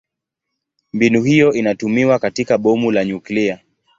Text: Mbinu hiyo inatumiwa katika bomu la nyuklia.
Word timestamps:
Mbinu 0.93 1.23
hiyo 1.23 1.53
inatumiwa 1.53 2.19
katika 2.19 2.57
bomu 2.57 2.91
la 2.91 3.05
nyuklia. 3.05 3.59